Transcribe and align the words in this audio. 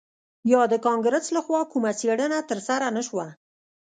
یا 0.51 0.61
د 0.71 0.73
کانګرس 0.87 1.25
لخوا 1.35 1.61
کومه 1.71 1.91
څیړنه 1.99 2.39
ترسره 2.49 2.87
نه 2.95 3.01
شوه 3.07 3.27